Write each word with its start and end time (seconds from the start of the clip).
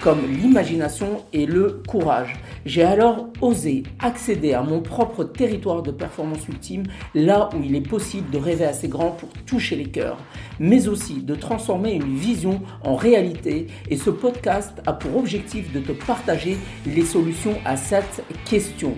comme 0.00 0.20
l'imagination 0.26 1.24
et 1.32 1.46
le 1.46 1.82
courage. 1.86 2.34
J'ai 2.64 2.82
alors 2.82 3.28
osé 3.40 3.82
accéder 3.98 4.54
à 4.54 4.62
mon 4.62 4.80
propre 4.80 5.24
territoire 5.24 5.82
de 5.82 5.90
performance 5.90 6.48
ultime, 6.48 6.84
là 7.14 7.48
où 7.54 7.62
il 7.62 7.74
est 7.74 7.86
possible 7.86 8.30
de 8.30 8.38
rêver 8.38 8.64
assez 8.64 8.88
grand 8.88 9.10
pour 9.10 9.28
toucher 9.46 9.76
les 9.76 9.90
cœurs, 9.90 10.18
mais 10.58 10.88
aussi 10.88 11.22
de 11.22 11.34
transformer 11.34 11.92
une 11.92 12.16
vision 12.16 12.60
en 12.82 12.94
réalité. 12.94 13.66
Et 13.90 13.96
ce 13.96 14.10
podcast 14.10 14.80
a 14.86 14.92
pour 14.92 15.16
objectif 15.16 15.72
de 15.72 15.80
te 15.80 15.92
partager 15.92 16.56
les 16.86 17.04
solutions 17.04 17.56
à 17.64 17.76
cette 17.76 18.24
question. 18.44 18.94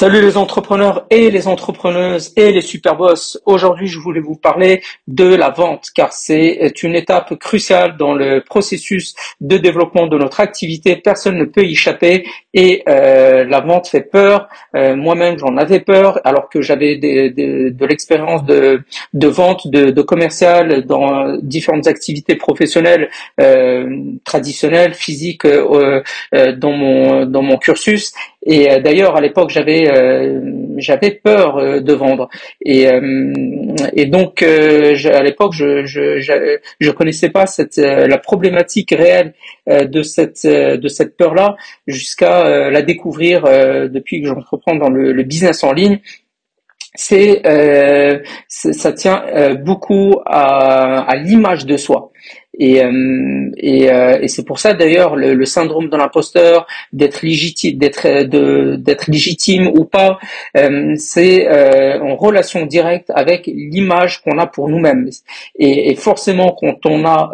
Salut 0.00 0.22
les 0.22 0.36
entrepreneurs 0.36 1.06
et 1.10 1.28
les 1.28 1.48
entrepreneuses 1.48 2.32
et 2.36 2.52
les 2.52 2.60
super 2.60 2.94
boss. 2.94 3.36
Aujourd'hui, 3.46 3.88
je 3.88 3.98
voulais 3.98 4.20
vous 4.20 4.36
parler 4.36 4.80
de 5.08 5.24
la 5.24 5.50
vente 5.50 5.88
car 5.92 6.12
c'est 6.12 6.84
une 6.84 6.94
étape 6.94 7.36
cruciale 7.40 7.96
dans 7.96 8.14
le 8.14 8.40
processus 8.40 9.16
de 9.40 9.56
développement 9.58 10.06
de 10.06 10.16
notre 10.16 10.38
activité. 10.38 10.94
Personne 10.94 11.36
ne 11.36 11.46
peut 11.46 11.64
y 11.64 11.72
échapper 11.72 12.28
et 12.58 12.82
euh, 12.88 13.44
la 13.44 13.60
vente 13.60 13.86
fait 13.86 14.00
peur. 14.00 14.48
Euh, 14.74 14.96
moi-même, 14.96 15.38
j'en 15.38 15.56
avais 15.56 15.78
peur 15.78 16.20
alors 16.24 16.48
que 16.48 16.60
j'avais 16.60 16.96
de 16.96 17.86
l'expérience 17.86 18.44
de, 18.44 18.82
de 19.14 19.28
vente, 19.28 19.68
de, 19.68 19.90
de 19.90 20.02
commercial 20.02 20.84
dans 20.84 21.36
différentes 21.40 21.86
activités 21.86 22.34
professionnelles 22.34 23.10
euh, 23.40 23.86
traditionnelles, 24.24 24.94
physiques 24.94 25.44
euh, 25.44 26.02
euh, 26.34 26.52
dans 26.52 26.72
mon 26.72 27.26
dans 27.26 27.42
mon 27.42 27.58
cursus. 27.58 28.12
Et 28.44 28.72
euh, 28.72 28.80
d'ailleurs, 28.80 29.14
à 29.14 29.20
l'époque, 29.20 29.50
j'avais 29.50 29.84
j'avais 30.80 31.10
peur 31.12 31.58
euh, 31.58 31.80
de 31.80 31.92
vendre. 31.92 32.28
Et, 32.64 32.86
et 33.94 34.06
donc, 34.06 34.42
à 34.42 35.22
l'époque, 35.22 35.52
je, 35.52 35.84
je, 35.84 36.58
je, 36.80 36.90
connaissais 36.90 37.30
pas 37.30 37.46
cette 37.46 37.76
la 37.76 38.18
problématique 38.18 38.90
réelle 38.90 39.34
de 39.66 40.02
cette 40.02 40.46
de 40.46 40.88
cette 40.88 41.16
peur-là 41.16 41.56
jusqu'à 41.86 42.70
la 42.70 42.82
découvrir 42.82 43.42
depuis 43.42 44.20
que 44.20 44.28
j'entreprends 44.28 44.74
dans 44.74 44.90
le, 44.90 45.12
le, 45.12 45.22
business 45.22 45.62
en 45.64 45.72
ligne. 45.72 46.00
C'est 46.94 47.42
ça 48.48 48.92
tient 48.92 49.24
beaucoup 49.54 50.20
à, 50.26 51.02
à 51.02 51.16
l'image 51.16 51.66
de 51.66 51.76
soi. 51.76 52.12
Et, 52.58 52.82
euh, 52.84 53.50
et, 53.56 53.90
euh, 53.90 54.18
et 54.20 54.26
c'est 54.28 54.44
pour 54.44 54.58
ça 54.58 54.74
d'ailleurs 54.74 55.14
le, 55.14 55.34
le, 55.34 55.44
syndrome 55.44 55.88
de 55.88 55.96
l'imposteur, 55.96 56.66
d'être 56.92 57.22
légitime, 57.22 57.78
d'être 57.78 58.24
de, 58.24 58.74
d'être 58.76 59.06
légitime 59.06 59.68
ou 59.68 59.84
pas, 59.84 60.18
euh, 60.56 60.94
c'est 60.96 61.48
en 62.00 62.16
relation 62.16 62.66
directe 62.66 63.10
avec 63.14 63.46
l'image 63.46 64.22
qu'on 64.22 64.38
a 64.38 64.46
pour 64.46 64.68
nous-mêmes. 64.68 65.08
Et, 65.56 65.90
et, 65.90 65.94
forcément, 65.94 66.56
quand 66.58 66.84
on 66.84 67.06
a 67.06 67.30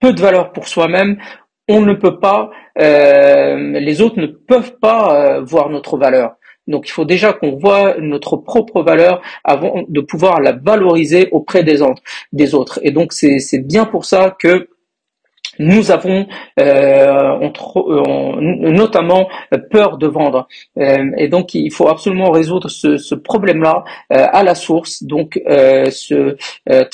peu 0.00 0.12
de 0.12 0.20
valeur 0.20 0.52
pour 0.52 0.66
soi-même, 0.66 1.18
on 1.68 1.80
ne 1.82 1.94
peut 1.94 2.18
pas, 2.18 2.50
les 2.76 4.00
autres 4.00 4.18
ne 4.18 4.26
peuvent 4.26 4.76
pas 4.80 5.40
voir 5.40 5.70
notre 5.70 5.96
valeur. 5.96 6.36
Donc 6.70 6.88
il 6.88 6.92
faut 6.92 7.04
déjà 7.04 7.32
qu'on 7.32 7.56
voit 7.56 7.96
notre 7.98 8.36
propre 8.36 8.82
valeur 8.82 9.20
avant 9.44 9.84
de 9.88 10.00
pouvoir 10.00 10.40
la 10.40 10.52
valoriser 10.52 11.28
auprès 11.32 11.62
des 11.62 11.82
autres. 11.82 12.02
Des 12.32 12.54
autres. 12.54 12.80
Et 12.82 12.90
donc 12.90 13.12
c'est 13.12 13.66
bien 13.66 13.84
pour 13.84 14.04
ça 14.04 14.36
que 14.38 14.68
nous 15.60 15.90
avons 15.90 16.26
euh, 16.58 17.38
euh 17.38 18.40
notamment 18.40 19.28
peur 19.70 19.98
de 19.98 20.06
vendre. 20.06 20.48
Euh, 20.78 21.10
et 21.18 21.28
donc, 21.28 21.54
il 21.54 21.72
faut 21.72 21.88
absolument 21.88 22.30
résoudre 22.30 22.68
ce, 22.70 22.96
ce 22.96 23.14
problème-là 23.14 23.84
euh, 24.12 24.26
à 24.32 24.42
la 24.42 24.54
source. 24.54 25.02
Donc, 25.02 25.40
euh, 25.48 25.90
se, 25.90 26.36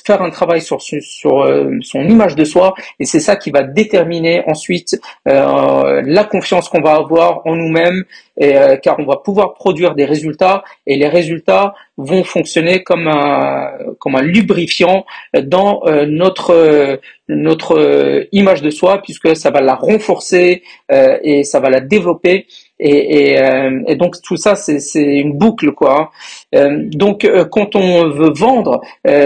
faire 0.04 0.22
un 0.22 0.30
travail 0.30 0.60
sur, 0.60 0.82
sur 0.82 1.48
son 1.82 2.02
image 2.02 2.34
de 2.34 2.44
soi. 2.44 2.74
Et 2.98 3.04
c'est 3.04 3.20
ça 3.20 3.36
qui 3.36 3.50
va 3.50 3.62
déterminer 3.62 4.42
ensuite 4.46 4.98
la 5.24 6.24
confiance 6.24 6.68
qu'on 6.68 6.80
va 6.80 6.94
avoir 6.94 7.46
en 7.46 7.54
nous-mêmes 7.54 8.04
euh, 8.42 8.76
car 8.76 8.98
on 8.98 9.06
va 9.06 9.16
pouvoir 9.16 9.54
produire 9.54 9.94
des 9.94 10.04
résultats 10.04 10.62
et 10.86 10.96
les 10.96 11.08
résultats 11.08 11.74
vont 11.96 12.22
fonctionner 12.22 12.82
comme 12.82 13.08
un 13.08 13.72
comme 13.98 14.14
un 14.14 14.22
lubrifiant 14.22 15.06
dans 15.42 15.82
euh, 15.86 16.04
notre 16.06 16.52
euh, 16.52 16.96
notre 17.28 18.28
image 18.32 18.62
de 18.62 18.70
soi 18.70 19.00
puisque 19.02 19.34
ça 19.34 19.50
va 19.50 19.60
la 19.60 19.74
renforcer 19.74 20.62
et 20.92 21.42
ça 21.42 21.58
va 21.58 21.70
la 21.70 21.80
développer 21.80 22.46
et, 22.78 23.30
et, 23.30 23.42
euh, 23.42 23.82
et, 23.86 23.96
donc 23.96 24.20
tout 24.22 24.36
ça, 24.36 24.54
c'est 24.54 25.02
une 25.02 25.32
boucle, 25.38 25.72
quoi. 25.72 26.10
Euh, 26.54 26.84
donc 26.90 27.24
euh, 27.24 27.44
quand 27.44 27.74
on 27.74 28.08
veut 28.10 28.32
vendre, 28.34 28.80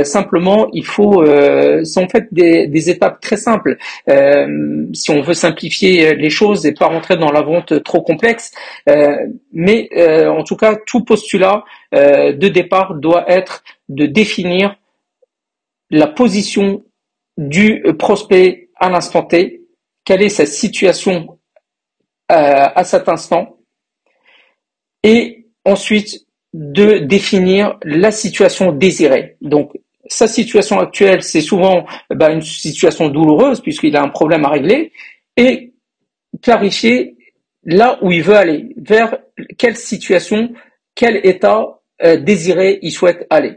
simplement, 0.04 0.68
il 0.72 0.84
faut, 0.84 1.24
c'est 1.84 2.02
en 2.02 2.08
fait 2.08 2.28
des, 2.32 2.66
des, 2.66 2.90
étapes 2.90 3.20
très 3.20 3.36
simples. 3.36 3.76
si 4.92 5.10
on 5.10 5.20
veut 5.20 5.34
simplifier 5.34 6.14
les 6.14 6.30
choses 6.30 6.66
et 6.66 6.72
pas 6.72 6.86
rentrer 6.86 7.16
dans 7.16 7.32
la 7.32 7.42
vente 7.42 7.82
trop 7.82 8.02
complexe, 8.02 8.52
mais 9.52 9.88
en 10.26 10.44
tout 10.44 10.56
cas, 10.56 10.76
tout 10.86 11.04
postulat 11.04 11.64
de 11.92 12.48
départ 12.48 12.94
doit 12.94 13.30
être 13.30 13.64
de 13.88 14.06
définir 14.06 14.76
la 15.90 16.06
position 16.06 16.84
du 17.36 17.82
prospect 17.98 18.68
à 18.76 18.88
l'instant 18.90 19.22
T, 19.22 19.62
quelle 20.04 20.22
est 20.22 20.28
sa 20.28 20.46
situation 20.46 21.26
euh, 21.26 21.39
à 22.32 22.84
cet 22.84 23.08
instant 23.08 23.56
et 25.02 25.46
ensuite 25.64 26.26
de 26.52 26.98
définir 26.98 27.78
la 27.84 28.10
situation 28.10 28.72
désirée. 28.72 29.36
Donc 29.40 29.72
sa 30.06 30.26
situation 30.26 30.80
actuelle, 30.80 31.22
c'est 31.22 31.40
souvent 31.40 31.86
bah, 32.10 32.30
une 32.30 32.42
situation 32.42 33.08
douloureuse 33.08 33.60
puisqu'il 33.60 33.96
a 33.96 34.02
un 34.02 34.08
problème 34.08 34.44
à 34.44 34.48
régler 34.48 34.92
et 35.36 35.72
clarifier 36.42 37.16
là 37.64 37.98
où 38.02 38.10
il 38.10 38.22
veut 38.22 38.36
aller, 38.36 38.74
vers 38.76 39.18
quelle 39.58 39.76
situation, 39.76 40.52
quel 40.94 41.20
état 41.24 41.80
euh, 42.02 42.16
désiré 42.16 42.78
il 42.82 42.90
souhaite 42.90 43.26
aller. 43.30 43.56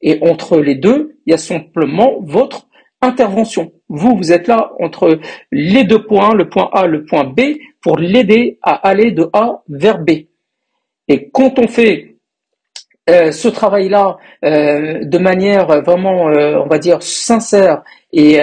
Et 0.00 0.18
entre 0.22 0.58
les 0.60 0.74
deux, 0.74 1.18
il 1.26 1.30
y 1.30 1.34
a 1.34 1.38
simplement 1.38 2.20
votre 2.22 2.66
intervention. 3.00 3.72
Vous, 3.94 4.16
vous 4.16 4.32
êtes 4.32 4.48
là 4.48 4.72
entre 4.80 5.20
les 5.52 5.84
deux 5.84 6.02
points, 6.02 6.34
le 6.34 6.48
point 6.48 6.70
A, 6.72 6.86
le 6.86 7.04
point 7.04 7.24
B, 7.24 7.40
pour 7.82 7.98
l'aider 7.98 8.58
à 8.62 8.72
aller 8.88 9.10
de 9.10 9.28
A 9.34 9.62
vers 9.68 9.98
B. 9.98 10.10
Et 11.08 11.28
quand 11.30 11.58
on 11.58 11.68
fait 11.68 12.16
euh, 13.10 13.32
ce 13.32 13.48
travail-là 13.48 14.16
euh, 14.44 15.04
de 15.04 15.18
manière 15.18 15.66
vraiment, 15.82 16.30
euh, 16.30 16.56
on 16.64 16.68
va 16.68 16.78
dire, 16.78 17.02
sincère 17.02 17.82
et, 18.12 18.38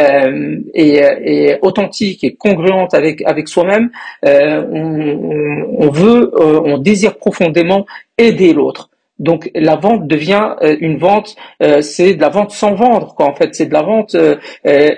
et, 0.74 1.56
authentique 1.62 2.24
et 2.24 2.36
congruente 2.36 2.94
avec 2.94 3.22
avec 3.26 3.48
soi-même, 3.48 3.90
on, 4.24 5.76
on, 5.78 5.90
veut, 5.90 6.32
on 6.36 6.78
désire 6.80 7.18
profondément 7.18 7.86
aider 8.18 8.54
l'autre. 8.54 8.90
Donc 9.20 9.52
la 9.54 9.76
vente 9.76 10.08
devient 10.08 10.56
euh, 10.64 10.78
une 10.80 10.98
vente, 10.98 11.36
euh, 11.62 11.82
c'est 11.82 12.14
de 12.14 12.22
la 12.22 12.30
vente 12.30 12.52
sans 12.52 12.74
vendre, 12.74 13.14
quoi. 13.16 13.28
En 13.28 13.36
fait, 13.36 13.54
c'est 13.54 13.66
de 13.66 13.74
la 13.74 13.82
vente 13.82 14.16
euh, 14.16 14.38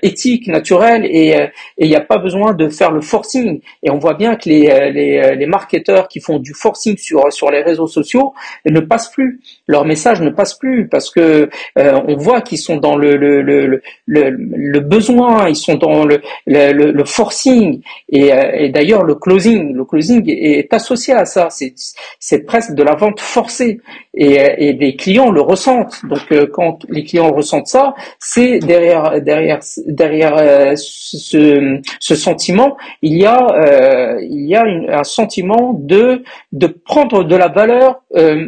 éthique, 0.03 0.47
naturelle, 0.47 1.05
et 1.05 1.35
il 1.77 1.87
n'y 1.87 1.95
a 1.95 2.01
pas 2.01 2.17
besoin 2.17 2.53
de 2.53 2.69
faire 2.69 2.91
le 2.91 3.01
forcing. 3.01 3.61
Et 3.83 3.89
on 3.89 3.97
voit 3.97 4.13
bien 4.13 4.35
que 4.35 4.47
les, 4.47 4.91
les, 4.91 5.35
les 5.35 5.45
marketeurs 5.47 6.07
qui 6.07 6.19
font 6.19 6.37
du 6.39 6.53
forcing 6.53 6.97
sur 6.97 7.31
sur 7.33 7.49
les 7.51 7.61
réseaux 7.61 7.87
sociaux 7.87 8.33
ne 8.65 8.79
passent 8.79 9.09
plus. 9.11 9.41
Leur 9.67 9.85
message 9.85 10.21
ne 10.21 10.29
passe 10.29 10.53
plus 10.53 10.87
parce 10.87 11.09
que 11.09 11.49
on 11.75 12.15
voit 12.15 12.41
qu'ils 12.41 12.59
sont 12.59 12.77
dans 12.77 12.95
le 12.95 13.15
le, 13.17 13.41
le, 13.41 13.81
le, 14.05 14.29
le, 14.29 14.79
besoin, 14.79 15.47
ils 15.49 15.55
sont 15.55 15.75
dans 15.75 16.05
le, 16.05 16.21
le, 16.45 16.91
le 16.91 17.05
forcing. 17.05 17.81
Et, 18.09 18.31
et 18.53 18.69
d'ailleurs, 18.69 19.03
le 19.03 19.15
closing, 19.15 19.73
le 19.73 19.85
closing 19.85 20.23
est 20.27 20.71
associé 20.73 21.13
à 21.13 21.25
ça. 21.25 21.49
C'est 21.49 21.73
c'est 22.19 22.39
presque 22.45 22.73
de 22.73 22.83
la 22.83 22.95
vente 22.95 23.19
forcée 23.19 23.79
et, 24.13 24.73
les 24.73 24.95
clients 24.95 25.31
le 25.31 25.41
ressentent. 25.41 26.01
Donc 26.05 26.31
euh, 26.31 26.47
quand 26.51 26.79
les 26.89 27.03
clients 27.03 27.31
ressentent 27.31 27.67
ça, 27.67 27.93
c'est 28.19 28.59
derrière 28.59 29.21
derrière 29.21 29.59
derrière 29.87 30.37
euh, 30.37 30.73
ce, 30.75 32.15
sentiment, 32.15 32.77
il 33.01 33.17
y 33.17 33.25
a 33.25 33.47
euh, 33.47 34.21
il 34.21 34.47
y 34.47 34.55
a 34.55 34.63
un 34.63 35.03
sentiment 35.03 35.73
de 35.73 36.23
de 36.51 36.67
prendre 36.67 37.23
de 37.23 37.35
la 37.35 37.47
valeur 37.47 38.01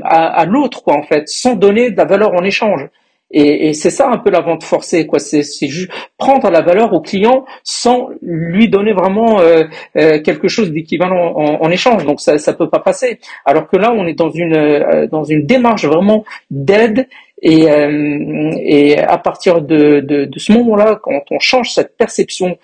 à, 0.04 0.42
à 0.42 0.46
l'autre 0.46 0.84
quoi 0.84 0.96
en 0.96 1.04
fait, 1.04 1.28
sans 1.28 1.56
donner 1.56 1.92
de 1.92 1.98
la 1.98 2.06
valeur 2.06 2.34
en 2.34 2.44
échange. 2.44 2.90
Et, 3.34 3.70
et 3.70 3.74
c'est 3.74 3.90
ça 3.90 4.10
un 4.10 4.20
peu 4.20 4.30
la 4.30 4.42
vente 4.42 4.64
forcée, 4.64 5.08
quoi. 5.08 5.18
C'est 5.18 5.44
juste 5.68 5.92
prendre 6.20 6.52
la 6.52 6.62
valeur 6.62 6.94
au 6.94 7.02
client 7.02 7.46
sans 7.64 8.10
lui 8.22 8.70
donner 8.70 8.94
vraiment 8.94 9.40
euh, 9.40 9.64
euh, 9.98 10.22
quelque 10.22 10.48
chose 10.48 10.72
d'équivalent 10.72 11.34
en, 11.36 11.64
en, 11.64 11.70
échange. 11.72 12.06
Donc 12.06 12.22
ça, 12.22 12.38
ça 12.38 12.54
peut 12.54 12.70
pas 12.70 12.80
passer. 12.80 13.20
Alors 13.44 13.68
que 13.68 13.76
là, 13.76 13.92
on 13.92 14.06
est 14.06 14.14
dans 14.14 14.30
une 14.30 14.56
euh, 14.56 15.08
dans 15.08 15.24
une 15.24 15.48
démarche 15.48 15.86
vraiment 15.86 16.24
d'aide 16.52 17.08
et, 17.42 17.66
et 17.66 18.98
à 19.00 19.18
partir 19.18 19.62
de, 19.62 20.00
de, 20.00 20.24
de 20.24 20.40
ce 20.40 20.54
moment-là, 20.54 20.98
quand 21.04 21.24
on 21.30 21.40
change 21.40 21.72
cette 21.72 21.98
perception 21.98 22.58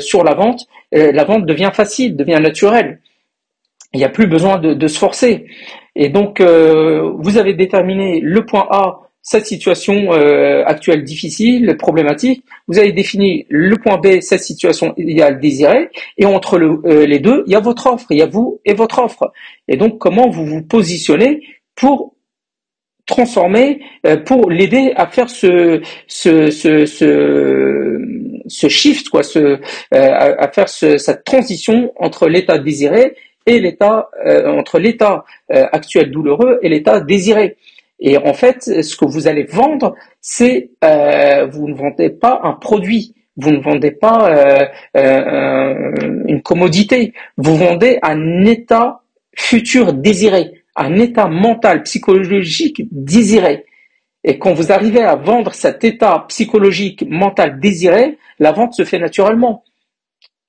sur 0.00 0.24
la 0.24 0.32
vente, 0.32 0.66
la 0.92 1.24
vente 1.24 1.44
devient 1.44 1.68
facile, 1.74 2.16
devient 2.16 2.40
naturelle. 2.40 3.00
Il 3.92 3.98
n'y 3.98 4.04
a 4.04 4.08
plus 4.08 4.26
besoin 4.26 4.56
de, 4.56 4.72
de 4.72 4.86
se 4.86 4.98
forcer. 4.98 5.44
Et 5.94 6.08
donc, 6.08 6.40
vous 6.40 7.36
avez 7.36 7.52
déterminé 7.52 8.20
le 8.22 8.46
point 8.46 8.66
A 8.70 9.00
cette 9.24 9.46
situation 9.46 10.12
euh, 10.12 10.62
actuelle 10.66 11.02
difficile, 11.02 11.76
problématique, 11.78 12.44
vous 12.68 12.78
avez 12.78 12.92
défini 12.92 13.46
le 13.48 13.76
point 13.78 13.96
B, 13.96 14.20
cette 14.20 14.42
situation 14.42 14.92
idéale 14.98 15.40
désirée, 15.40 15.88
et 16.18 16.26
entre 16.26 16.58
euh, 16.58 17.06
les 17.06 17.20
deux, 17.20 17.42
il 17.46 17.52
y 17.52 17.56
a 17.56 17.60
votre 17.60 17.86
offre, 17.86 18.06
il 18.10 18.18
y 18.18 18.22
a 18.22 18.26
vous 18.26 18.60
et 18.66 18.74
votre 18.74 18.98
offre. 18.98 19.32
Et 19.66 19.78
donc, 19.78 19.98
comment 19.98 20.28
vous 20.28 20.44
vous 20.44 20.62
positionnez 20.62 21.40
pour 21.74 22.14
transformer, 23.06 23.80
euh, 24.06 24.18
pour 24.18 24.50
l'aider 24.50 24.92
à 24.94 25.06
faire 25.06 25.30
ce, 25.30 25.80
ce, 26.06 26.50
ce, 26.50 26.84
ce, 26.84 28.68
shift, 28.68 29.08
quoi, 29.08 29.22
ce, 29.22 29.58
à, 29.90 30.52
faire 30.52 30.68
cette 30.68 31.24
transition 31.24 31.94
entre 31.96 32.28
l'état 32.28 32.58
désiré 32.58 33.16
et 33.46 33.58
l'état, 33.58 34.10
entre 34.46 34.78
l'état 34.78 35.24
actuel 35.50 36.10
douloureux 36.10 36.58
et 36.62 36.68
l'état 36.68 37.00
désiré. 37.00 37.56
Et 38.06 38.18
en 38.18 38.34
fait, 38.34 38.82
ce 38.82 38.96
que 38.96 39.06
vous 39.06 39.28
allez 39.28 39.44
vendre, 39.44 39.94
c'est 40.20 40.72
euh, 40.84 41.46
vous 41.46 41.66
ne 41.66 41.74
vendez 41.74 42.10
pas 42.10 42.38
un 42.42 42.52
produit, 42.52 43.14
vous 43.38 43.50
ne 43.50 43.60
vendez 43.60 43.92
pas 43.92 44.28
euh, 44.28 44.66
euh, 44.94 45.90
une 46.28 46.42
commodité, 46.42 47.14
vous 47.38 47.56
vendez 47.56 47.98
un 48.02 48.44
état 48.44 49.00
futur 49.34 49.94
désiré, 49.94 50.52
un 50.76 50.96
état 50.96 51.28
mental, 51.28 51.82
psychologique 51.84 52.82
désiré. 52.92 53.64
Et 54.22 54.38
quand 54.38 54.52
vous 54.52 54.70
arrivez 54.70 55.02
à 55.02 55.16
vendre 55.16 55.54
cet 55.54 55.82
état 55.82 56.26
psychologique, 56.28 57.06
mental 57.08 57.58
désiré, 57.58 58.18
la 58.38 58.52
vente 58.52 58.74
se 58.74 58.84
fait 58.84 58.98
naturellement 58.98 59.64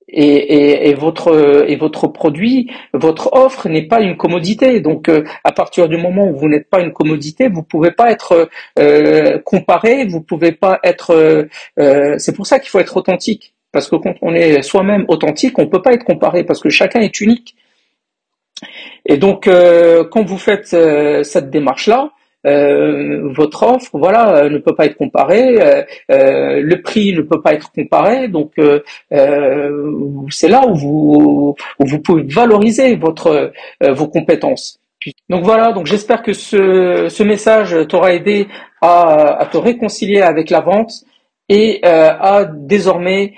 et, 0.07 0.89
et, 0.89 0.93
votre 0.93 1.65
et 1.67 1.75
votre 1.75 2.07
produit, 2.07 2.71
votre 2.93 3.33
offre 3.33 3.67
n'est 3.69 3.87
pas 3.87 4.01
une 4.01 4.17
commodité. 4.17 4.79
Donc 4.79 5.09
euh, 5.09 5.23
à 5.43 5.51
partir 5.51 5.89
du 5.89 5.97
moment 5.97 6.27
où 6.27 6.35
vous 6.35 6.47
n'êtes 6.47 6.69
pas 6.69 6.81
une 6.81 6.93
commodité, 6.93 7.47
vous 7.49 7.63
pouvez 7.63 7.91
pas 7.91 8.11
être 8.11 8.49
euh, 8.79 9.39
comparé, 9.39 10.05
vous 10.05 10.21
pouvez 10.21 10.51
pas 10.51 10.79
être. 10.83 11.47
Euh, 11.79 12.15
c'est 12.17 12.35
pour 12.35 12.45
ça 12.47 12.59
qu'il 12.59 12.69
faut 12.69 12.79
être 12.79 12.97
authentique, 12.97 13.53
parce 13.71 13.89
que 13.89 13.95
quand 13.95 14.15
on 14.21 14.33
est 14.33 14.61
soi-même 14.61 15.05
authentique, 15.07 15.57
on 15.57 15.67
peut 15.67 15.81
pas 15.81 15.93
être 15.93 16.05
comparé 16.05 16.43
parce 16.43 16.61
que 16.61 16.69
chacun 16.69 17.01
est 17.01 17.19
unique. 17.21 17.55
Et 19.05 19.17
donc 19.17 19.49
quand 19.49 20.23
vous 20.25 20.37
faites 20.37 20.67
cette 21.23 21.49
démarche 21.49 21.87
là, 21.87 22.11
euh, 22.45 23.29
votre 23.33 23.63
offre, 23.63 23.89
voilà, 23.93 24.37
euh, 24.37 24.49
ne 24.49 24.57
peut 24.59 24.75
pas 24.75 24.85
être 24.85 24.97
comparée, 24.97 25.83
euh, 26.11 26.61
le 26.61 26.81
prix 26.81 27.13
ne 27.13 27.21
peut 27.21 27.41
pas 27.41 27.53
être 27.53 27.71
comparé, 27.71 28.27
donc 28.27 28.53
c'est 30.29 30.47
là 30.47 30.67
où 30.67 30.75
vous, 30.75 31.55
vous 31.79 31.99
pouvez 31.99 32.23
valoriser 32.23 32.95
votre 32.95 33.51
vos 33.81 34.07
compétences. 34.07 34.79
Donc 35.29 35.43
voilà, 35.43 35.71
donc 35.71 35.85
j'espère 35.85 36.23
que 36.23 36.33
ce, 36.33 37.07
ce 37.09 37.23
message 37.23 37.75
t'aura 37.87 38.13
aidé 38.13 38.47
à, 38.81 39.41
à 39.41 39.45
te 39.45 39.57
réconcilier 39.57 40.21
avec 40.21 40.49
la 40.49 40.61
vente 40.61 40.91
et 41.47 41.79
à 41.83 42.45
désormais 42.45 43.33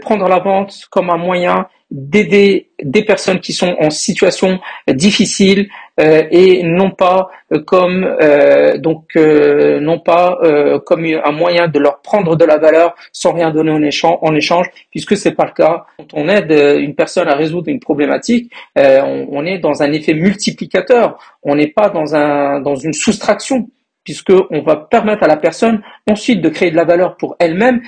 prendre 0.00 0.28
la 0.28 0.38
vente 0.38 0.86
comme 0.90 1.10
un 1.10 1.18
moyen 1.18 1.66
d'aider 1.90 2.70
des 2.82 3.04
personnes 3.04 3.40
qui 3.40 3.52
sont 3.52 3.76
en 3.80 3.90
situation 3.90 4.58
difficile 4.88 5.60
euh, 5.60 5.83
et 5.98 6.62
non 6.64 6.90
pas 6.90 7.30
euh, 7.52 7.60
comme 7.60 8.04
euh, 8.20 8.78
donc 8.78 9.14
non 9.16 9.98
pas 10.00 10.38
comme 10.86 11.04
un 11.04 11.32
moyen 11.32 11.68
de 11.68 11.78
leur 11.78 12.00
prendre 12.00 12.36
de 12.36 12.44
la 12.44 12.58
valeur 12.58 12.94
sans 13.12 13.32
rien 13.32 13.50
donner 13.50 13.70
en 13.70 13.82
échange, 13.82 14.18
en 14.22 14.34
échange 14.34 14.66
puisque 14.90 15.16
c'est 15.16 15.32
pas 15.32 15.44
le 15.44 15.52
cas. 15.52 15.86
Quand 15.98 16.08
on 16.14 16.28
aide 16.28 16.52
une 16.78 16.94
personne 16.94 17.28
à 17.28 17.34
résoudre 17.34 17.68
une 17.68 17.80
problématique, 17.80 18.52
on, 18.76 19.26
on, 19.30 19.46
est 19.46 19.58
dans 19.58 19.82
un 19.82 19.92
effet 19.92 20.14
multiplicateur. 20.14 21.18
On 21.42 21.54
n'est 21.54 21.68
pas 21.68 21.90
dans 21.90 22.14
un 22.14 22.60
dans 22.60 22.76
une 22.76 22.92
soustraction 22.92 23.68
puisque 24.04 24.32
on 24.50 24.62
va 24.62 24.76
permettre 24.76 25.22
à 25.22 25.28
la 25.28 25.36
personne 25.36 25.82
ensuite 26.10 26.40
de 26.40 26.48
créer 26.48 26.70
de 26.70 26.76
la 26.76 26.84
valeur 26.84 27.16
pour 27.16 27.36
elle-même 27.38 27.80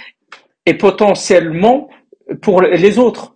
et 0.64 0.74
potentiellement 0.74 1.88
pour 2.42 2.62
les 2.62 2.98
autres. 2.98 3.35